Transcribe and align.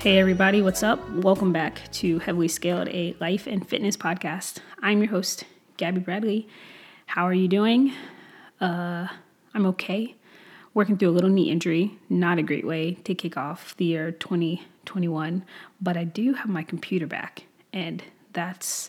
Hey, 0.00 0.18
everybody, 0.18 0.62
what's 0.62 0.82
up? 0.82 0.98
Welcome 1.10 1.52
back 1.52 1.92
to 1.92 2.20
Heavily 2.20 2.48
Scaled, 2.48 2.88
a 2.88 3.14
life 3.20 3.46
and 3.46 3.68
fitness 3.68 3.98
podcast. 3.98 4.60
I'm 4.80 5.00
your 5.00 5.10
host, 5.10 5.44
Gabby 5.76 6.00
Bradley. 6.00 6.48
How 7.04 7.24
are 7.26 7.34
you 7.34 7.48
doing? 7.48 7.92
Uh, 8.62 9.08
I'm 9.52 9.66
okay. 9.66 10.16
Working 10.72 10.96
through 10.96 11.10
a 11.10 11.12
little 11.12 11.28
knee 11.28 11.50
injury, 11.50 11.98
not 12.08 12.38
a 12.38 12.42
great 12.42 12.66
way 12.66 12.94
to 13.04 13.14
kick 13.14 13.36
off 13.36 13.76
the 13.76 13.84
year 13.84 14.10
2021, 14.10 15.44
but 15.82 15.98
I 15.98 16.04
do 16.04 16.32
have 16.32 16.48
my 16.48 16.62
computer 16.62 17.06
back, 17.06 17.42
and 17.70 18.02
that's 18.32 18.88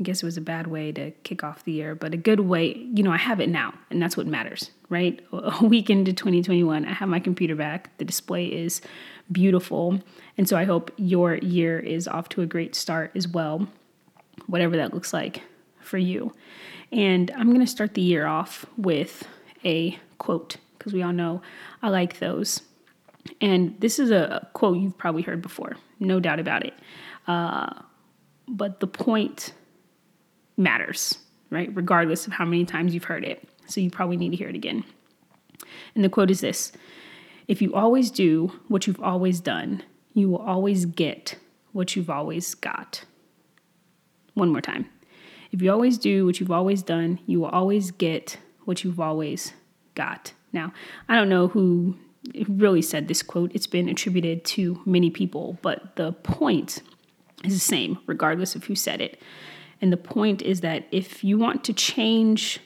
I 0.00 0.02
guess 0.02 0.22
it 0.22 0.26
was 0.26 0.38
a 0.38 0.40
bad 0.40 0.66
way 0.66 0.92
to 0.92 1.10
kick 1.24 1.44
off 1.44 1.64
the 1.64 1.72
year, 1.72 1.94
but 1.94 2.14
a 2.14 2.16
good 2.16 2.40
way, 2.40 2.74
you 2.94 3.02
know, 3.02 3.12
I 3.12 3.18
have 3.18 3.38
it 3.38 3.50
now, 3.50 3.74
and 3.90 4.00
that's 4.00 4.16
what 4.16 4.26
matters, 4.26 4.70
right? 4.88 5.20
A 5.32 5.62
week 5.62 5.90
into 5.90 6.14
2021, 6.14 6.86
I 6.86 6.92
have 6.92 7.08
my 7.08 7.20
computer 7.20 7.54
back. 7.54 7.96
The 7.98 8.06
display 8.06 8.46
is 8.46 8.80
beautiful. 9.30 10.00
And 10.38 10.48
so 10.48 10.56
I 10.56 10.64
hope 10.64 10.90
your 10.96 11.34
year 11.36 11.78
is 11.78 12.08
off 12.08 12.30
to 12.30 12.40
a 12.40 12.46
great 12.46 12.74
start 12.74 13.12
as 13.14 13.28
well, 13.28 13.68
whatever 14.46 14.74
that 14.78 14.94
looks 14.94 15.12
like 15.12 15.42
for 15.80 15.98
you. 15.98 16.32
And 16.90 17.30
I'm 17.32 17.48
going 17.48 17.60
to 17.60 17.66
start 17.66 17.92
the 17.92 18.00
year 18.00 18.26
off 18.26 18.64
with 18.78 19.28
a 19.66 19.98
quote, 20.16 20.56
because 20.78 20.94
we 20.94 21.02
all 21.02 21.12
know 21.12 21.42
I 21.82 21.90
like 21.90 22.20
those. 22.20 22.62
And 23.42 23.78
this 23.80 23.98
is 23.98 24.10
a 24.10 24.48
quote 24.54 24.78
you've 24.78 24.96
probably 24.96 25.22
heard 25.22 25.42
before, 25.42 25.76
no 25.98 26.20
doubt 26.20 26.40
about 26.40 26.64
it. 26.64 26.72
Uh, 27.26 27.82
but 28.48 28.80
the 28.80 28.86
point 28.86 29.52
matters, 30.60 31.18
right? 31.50 31.70
Regardless 31.74 32.26
of 32.26 32.34
how 32.34 32.44
many 32.44 32.64
times 32.64 32.94
you've 32.94 33.04
heard 33.04 33.24
it. 33.24 33.48
So 33.66 33.80
you 33.80 33.90
probably 33.90 34.16
need 34.16 34.30
to 34.30 34.36
hear 34.36 34.48
it 34.48 34.54
again. 34.54 34.84
And 35.94 36.04
the 36.04 36.08
quote 36.08 36.30
is 36.30 36.40
this 36.40 36.72
If 37.48 37.60
you 37.60 37.74
always 37.74 38.10
do 38.10 38.52
what 38.68 38.86
you've 38.86 39.02
always 39.02 39.40
done, 39.40 39.82
you 40.14 40.28
will 40.28 40.38
always 40.38 40.86
get 40.86 41.36
what 41.72 41.96
you've 41.96 42.10
always 42.10 42.54
got. 42.54 43.04
One 44.34 44.50
more 44.50 44.60
time. 44.60 44.88
If 45.52 45.60
you 45.62 45.72
always 45.72 45.98
do 45.98 46.26
what 46.26 46.38
you've 46.38 46.52
always 46.52 46.82
done, 46.82 47.18
you 47.26 47.40
will 47.40 47.48
always 47.48 47.90
get 47.90 48.38
what 48.64 48.84
you've 48.84 49.00
always 49.00 49.52
got. 49.94 50.32
Now, 50.52 50.72
I 51.08 51.16
don't 51.16 51.28
know 51.28 51.48
who 51.48 51.96
really 52.48 52.82
said 52.82 53.08
this 53.08 53.22
quote. 53.22 53.50
It's 53.54 53.66
been 53.66 53.88
attributed 53.88 54.44
to 54.46 54.80
many 54.84 55.10
people, 55.10 55.58
but 55.62 55.96
the 55.96 56.12
point 56.12 56.82
is 57.44 57.54
the 57.54 57.60
same, 57.60 57.98
regardless 58.06 58.54
of 58.54 58.64
who 58.64 58.74
said 58.74 59.00
it. 59.00 59.20
And 59.80 59.92
the 59.92 59.96
point 59.96 60.42
is 60.42 60.60
that 60.60 60.86
if 60.90 61.24
you 61.24 61.38
want 61.38 61.64
to 61.64 61.72
change 61.72 62.60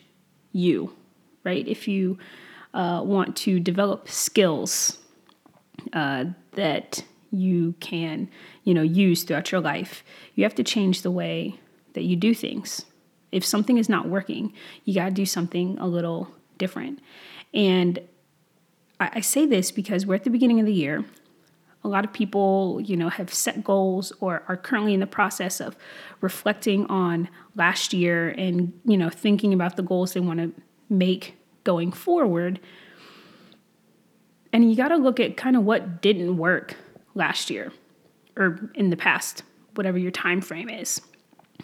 you, 0.52 0.94
right, 1.44 1.66
if 1.66 1.86
you 1.86 2.18
uh, 2.72 3.02
want 3.04 3.36
to 3.36 3.60
develop 3.60 4.08
skills 4.08 4.98
uh, 5.92 6.26
that 6.52 7.04
you 7.30 7.74
can, 7.80 8.28
you 8.64 8.74
know, 8.74 8.82
use 8.82 9.22
throughout 9.22 9.52
your 9.52 9.60
life, 9.60 10.04
you 10.34 10.44
have 10.44 10.54
to 10.56 10.64
change 10.64 11.02
the 11.02 11.10
way 11.10 11.58
that 11.94 12.02
you 12.02 12.16
do 12.16 12.34
things. 12.34 12.84
If 13.32 13.44
something 13.44 13.78
is 13.78 13.88
not 13.88 14.08
working, 14.08 14.52
you 14.84 14.94
got 14.94 15.06
to 15.06 15.10
do 15.10 15.26
something 15.26 15.76
a 15.78 15.86
little 15.86 16.28
different. 16.58 17.00
And 17.52 18.00
I, 19.00 19.10
I 19.14 19.20
say 19.20 19.46
this 19.46 19.70
because 19.70 20.06
we're 20.06 20.14
at 20.14 20.24
the 20.24 20.30
beginning 20.30 20.60
of 20.60 20.66
the 20.66 20.72
year 20.72 21.04
a 21.84 21.88
lot 21.88 22.04
of 22.04 22.12
people, 22.12 22.80
you 22.82 22.96
know, 22.96 23.10
have 23.10 23.32
set 23.32 23.62
goals 23.62 24.12
or 24.20 24.42
are 24.48 24.56
currently 24.56 24.94
in 24.94 25.00
the 25.00 25.06
process 25.06 25.60
of 25.60 25.76
reflecting 26.22 26.86
on 26.86 27.28
last 27.54 27.92
year 27.92 28.30
and, 28.30 28.72
you 28.86 28.96
know, 28.96 29.10
thinking 29.10 29.52
about 29.52 29.76
the 29.76 29.82
goals 29.82 30.14
they 30.14 30.20
want 30.20 30.40
to 30.40 30.50
make 30.88 31.36
going 31.62 31.92
forward. 31.92 32.58
And 34.52 34.68
you 34.70 34.76
got 34.76 34.88
to 34.88 34.96
look 34.96 35.20
at 35.20 35.36
kind 35.36 35.56
of 35.56 35.64
what 35.64 36.00
didn't 36.00 36.38
work 36.38 36.76
last 37.14 37.50
year 37.50 37.70
or 38.36 38.70
in 38.74 38.88
the 38.90 38.96
past, 38.96 39.42
whatever 39.74 39.98
your 39.98 40.10
time 40.10 40.40
frame 40.40 40.70
is. 40.70 41.02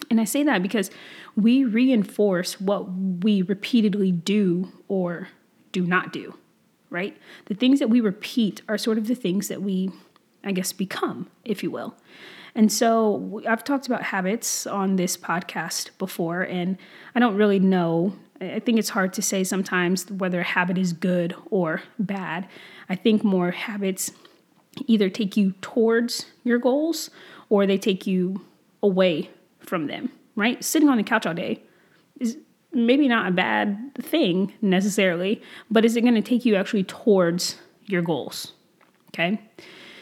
And 0.09 0.21
I 0.21 0.25
say 0.25 0.43
that 0.43 0.61
because 0.61 0.91
we 1.35 1.63
reinforce 1.63 2.61
what 2.61 2.91
we 2.91 3.41
repeatedly 3.41 4.11
do 4.11 4.71
or 4.87 5.29
do 5.71 5.85
not 5.85 6.13
do, 6.13 6.37
right? 6.89 7.17
The 7.45 7.55
things 7.55 7.79
that 7.79 7.89
we 7.89 8.01
repeat 8.01 8.61
are 8.67 8.77
sort 8.77 8.97
of 8.97 9.07
the 9.07 9.15
things 9.15 9.47
that 9.47 9.61
we 9.61 9.89
I 10.43 10.51
guess, 10.51 10.73
become, 10.73 11.29
if 11.45 11.63
you 11.63 11.71
will. 11.71 11.95
And 12.55 12.71
so 12.71 13.41
I've 13.47 13.63
talked 13.63 13.87
about 13.87 14.03
habits 14.03 14.67
on 14.67 14.95
this 14.97 15.15
podcast 15.15 15.89
before, 15.97 16.41
and 16.41 16.77
I 17.15 17.19
don't 17.19 17.35
really 17.35 17.59
know. 17.59 18.15
I 18.41 18.59
think 18.59 18.79
it's 18.79 18.89
hard 18.89 19.13
to 19.13 19.21
say 19.21 19.43
sometimes 19.43 20.09
whether 20.11 20.41
a 20.41 20.43
habit 20.43 20.77
is 20.77 20.93
good 20.93 21.35
or 21.49 21.83
bad. 21.99 22.47
I 22.89 22.95
think 22.95 23.23
more 23.23 23.51
habits 23.51 24.11
either 24.87 25.09
take 25.09 25.37
you 25.37 25.53
towards 25.61 26.25
your 26.43 26.57
goals 26.57 27.09
or 27.49 27.65
they 27.65 27.77
take 27.77 28.07
you 28.07 28.41
away 28.81 29.29
from 29.59 29.87
them, 29.87 30.11
right? 30.35 30.63
Sitting 30.63 30.89
on 30.89 30.97
the 30.97 31.03
couch 31.03 31.25
all 31.25 31.33
day 31.33 31.61
is 32.19 32.37
maybe 32.73 33.07
not 33.07 33.27
a 33.27 33.31
bad 33.31 33.93
thing 33.95 34.53
necessarily, 34.61 35.41
but 35.69 35.85
is 35.85 35.95
it 35.95 36.01
going 36.01 36.15
to 36.15 36.21
take 36.21 36.45
you 36.45 36.55
actually 36.55 36.83
towards 36.83 37.57
your 37.85 38.01
goals? 38.01 38.53
Okay. 39.09 39.39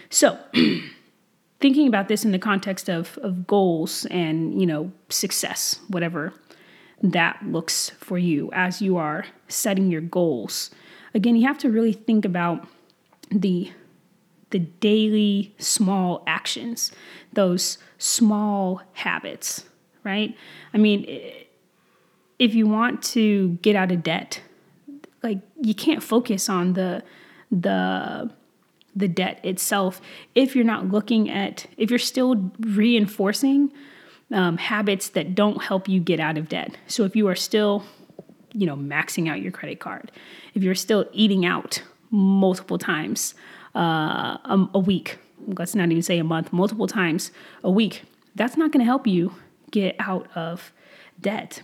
So, 0.09 0.40
thinking 1.59 1.88
about 1.88 2.08
this 2.08 2.25
in 2.25 2.31
the 2.31 2.40
context 2.40 2.90
of, 2.90 3.18
of 3.22 3.46
goals 3.46 4.06
and, 4.06 4.59
you 4.59 4.66
know, 4.66 4.92
success, 5.09 5.80
whatever 5.88 6.34
that 7.02 7.40
looks 7.46 7.92
for 7.92 8.18
you 8.18 8.50
as 8.53 8.81
you 8.81 8.97
are 8.97 9.25
setting 9.47 9.90
your 9.90 10.02
goals. 10.02 10.70
Again, 11.14 11.36
you 11.36 11.47
have 11.47 11.58
to 11.59 11.70
really 11.70 11.94
think 11.94 12.25
about 12.25 12.68
the 13.31 13.72
the 14.52 14.59
daily 14.59 15.53
small 15.59 16.24
actions, 16.26 16.91
those 17.34 17.78
small 18.00 18.81
habits, 18.94 19.64
right? 20.03 20.36
I 20.74 20.80
mean, 20.80 21.06
if 22.40 22.56
you 22.56 22.66
want 22.66 23.03
to 23.03 23.59
get 23.62 23.76
out 23.76 23.91
of 23.91 24.02
debt, 24.02 24.41
like 25.22 25.38
you 25.62 25.76
can't 25.76 26.02
focus 26.02 26.50
on 26.50 26.74
the 26.74 27.03
the 27.52 28.31
the 28.99 29.07
debt 29.07 29.39
itself 29.43 30.01
if 30.35 30.55
you're 30.55 30.65
not 30.65 30.89
looking 30.89 31.29
at, 31.29 31.65
if 31.77 31.89
you're 31.89 31.99
still 31.99 32.51
reinforcing 32.59 33.71
um, 34.31 34.57
habits 34.57 35.09
that 35.09 35.33
don't 35.33 35.63
help 35.63 35.87
you 35.87 35.99
get 35.99 36.19
out 36.19 36.37
of 36.37 36.49
debt. 36.49 36.77
So 36.87 37.03
if 37.03 37.15
you 37.15 37.27
are 37.27 37.35
still, 37.35 37.83
you 38.53 38.67
know, 38.67 38.75
maxing 38.75 39.29
out 39.29 39.41
your 39.41 39.51
credit 39.51 39.79
card, 39.79 40.11
if 40.53 40.63
you're 40.63 40.75
still 40.75 41.05
eating 41.13 41.45
out 41.45 41.81
multiple 42.11 42.77
times 42.77 43.33
uh, 43.75 44.37
a, 44.43 44.67
a 44.75 44.79
week, 44.79 45.17
let's 45.47 45.75
not 45.75 45.89
even 45.89 46.03
say 46.03 46.19
a 46.19 46.23
month, 46.23 46.53
multiple 46.53 46.87
times 46.87 47.31
a 47.63 47.71
week, 47.71 48.03
that's 48.35 48.57
not 48.57 48.71
going 48.71 48.81
to 48.81 48.85
help 48.85 49.07
you 49.07 49.33
get 49.71 49.95
out 49.99 50.27
of 50.35 50.71
debt. 51.19 51.61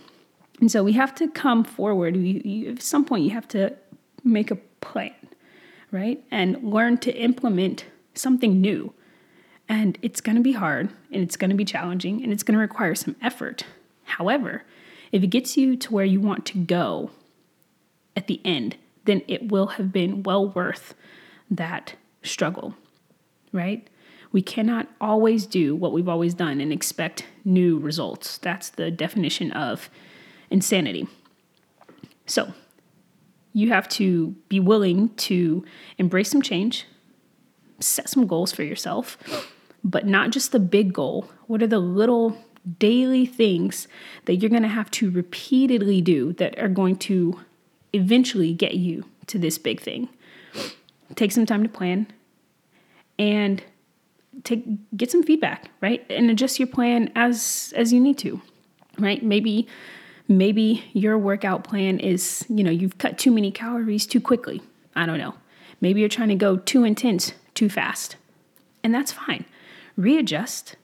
And 0.60 0.70
so 0.70 0.82
we 0.82 0.92
have 0.92 1.14
to 1.16 1.28
come 1.28 1.64
forward. 1.64 2.16
We, 2.16 2.40
you, 2.44 2.70
at 2.72 2.82
some 2.82 3.04
point, 3.04 3.24
you 3.24 3.30
have 3.30 3.48
to 3.48 3.74
make 4.24 4.50
a 4.50 4.56
plan 4.80 5.14
right? 5.96 6.22
And 6.30 6.62
learn 6.62 6.98
to 6.98 7.12
implement 7.16 7.86
something 8.14 8.60
new. 8.60 8.92
And 9.66 9.98
it's 10.02 10.20
going 10.20 10.36
to 10.36 10.42
be 10.42 10.52
hard 10.52 10.90
and 11.10 11.22
it's 11.22 11.36
going 11.36 11.48
to 11.50 11.56
be 11.56 11.64
challenging 11.64 12.22
and 12.22 12.32
it's 12.32 12.42
going 12.42 12.54
to 12.54 12.60
require 12.60 12.94
some 12.94 13.16
effort. 13.22 13.64
However, 14.04 14.64
if 15.10 15.22
it 15.22 15.28
gets 15.28 15.56
you 15.56 15.74
to 15.76 15.92
where 15.92 16.04
you 16.04 16.20
want 16.20 16.44
to 16.46 16.58
go 16.58 17.10
at 18.14 18.26
the 18.26 18.42
end, 18.44 18.76
then 19.06 19.22
it 19.26 19.50
will 19.50 19.68
have 19.68 19.90
been 19.90 20.22
well 20.22 20.48
worth 20.50 20.94
that 21.50 21.94
struggle, 22.22 22.74
right? 23.52 23.88
We 24.32 24.42
cannot 24.42 24.88
always 25.00 25.46
do 25.46 25.74
what 25.74 25.92
we've 25.92 26.08
always 26.08 26.34
done 26.34 26.60
and 26.60 26.72
expect 26.72 27.24
new 27.42 27.78
results. 27.78 28.36
That's 28.36 28.68
the 28.68 28.90
definition 28.90 29.50
of 29.52 29.88
insanity. 30.50 31.08
So, 32.26 32.52
you 33.56 33.70
have 33.70 33.88
to 33.88 34.36
be 34.50 34.60
willing 34.60 35.08
to 35.16 35.64
embrace 35.96 36.30
some 36.30 36.42
change, 36.42 36.84
set 37.80 38.06
some 38.06 38.26
goals 38.26 38.52
for 38.52 38.62
yourself, 38.62 39.16
but 39.82 40.04
not 40.04 40.30
just 40.30 40.52
the 40.52 40.60
big 40.60 40.92
goal. 40.92 41.30
What 41.46 41.62
are 41.62 41.66
the 41.66 41.78
little 41.78 42.36
daily 42.78 43.24
things 43.24 43.88
that 44.26 44.34
you're 44.34 44.50
going 44.50 44.60
to 44.60 44.68
have 44.68 44.90
to 44.90 45.10
repeatedly 45.10 46.02
do 46.02 46.34
that 46.34 46.58
are 46.58 46.68
going 46.68 46.96
to 46.96 47.40
eventually 47.94 48.52
get 48.52 48.74
you 48.74 49.06
to 49.28 49.38
this 49.38 49.56
big 49.56 49.80
thing? 49.80 50.10
Take 51.14 51.32
some 51.32 51.46
time 51.46 51.62
to 51.62 51.68
plan 51.70 52.08
and 53.18 53.64
take 54.44 54.66
get 54.98 55.10
some 55.10 55.22
feedback, 55.22 55.70
right? 55.80 56.04
And 56.10 56.30
adjust 56.30 56.58
your 56.58 56.68
plan 56.68 57.10
as 57.16 57.72
as 57.74 57.90
you 57.90 58.00
need 58.00 58.18
to. 58.18 58.42
Right? 58.98 59.22
Maybe 59.22 59.66
Maybe 60.28 60.84
your 60.92 61.16
workout 61.18 61.64
plan 61.64 62.00
is, 62.00 62.44
you 62.48 62.64
know, 62.64 62.70
you've 62.70 62.98
cut 62.98 63.18
too 63.18 63.30
many 63.30 63.50
calories 63.50 64.06
too 64.06 64.20
quickly. 64.20 64.60
I 64.94 65.06
don't 65.06 65.18
know. 65.18 65.34
Maybe 65.80 66.00
you're 66.00 66.08
trying 66.08 66.30
to 66.30 66.34
go 66.34 66.56
too 66.56 66.84
intense 66.84 67.32
too 67.54 67.68
fast. 67.68 68.16
And 68.82 68.94
that's 68.94 69.12
fine. 69.12 69.44
Readjust, 69.96 70.76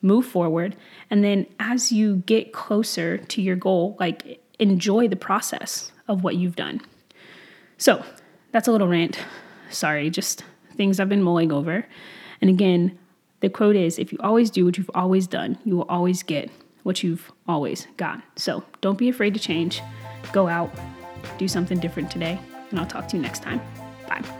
move 0.00 0.26
forward, 0.26 0.76
and 1.10 1.22
then 1.22 1.46
as 1.58 1.92
you 1.92 2.16
get 2.26 2.52
closer 2.52 3.18
to 3.18 3.42
your 3.42 3.56
goal, 3.56 3.96
like 3.98 4.40
enjoy 4.58 5.08
the 5.08 5.16
process 5.16 5.92
of 6.08 6.24
what 6.24 6.36
you've 6.36 6.56
done. 6.56 6.80
So, 7.76 8.04
that's 8.52 8.66
a 8.66 8.72
little 8.72 8.88
rant. 8.88 9.18
Sorry, 9.70 10.10
just 10.10 10.44
things 10.76 10.98
I've 10.98 11.08
been 11.08 11.22
mulling 11.22 11.52
over. 11.52 11.86
And 12.40 12.50
again, 12.50 12.98
the 13.40 13.48
quote 13.48 13.76
is 13.76 13.98
if 13.98 14.12
you 14.12 14.18
always 14.22 14.50
do 14.50 14.64
what 14.64 14.78
you've 14.78 14.90
always 14.94 15.26
done, 15.26 15.58
you 15.64 15.76
will 15.76 15.86
always 15.88 16.22
get 16.22 16.50
what 16.88 17.02
you've 17.02 17.30
always 17.46 17.86
got. 17.98 18.22
So 18.36 18.64
don't 18.80 18.96
be 18.96 19.10
afraid 19.10 19.34
to 19.34 19.40
change. 19.40 19.82
Go 20.32 20.48
out, 20.48 20.72
do 21.36 21.46
something 21.46 21.78
different 21.78 22.10
today, 22.10 22.40
and 22.70 22.80
I'll 22.80 22.86
talk 22.86 23.08
to 23.08 23.16
you 23.18 23.22
next 23.22 23.42
time. 23.42 23.60
Bye. 24.08 24.37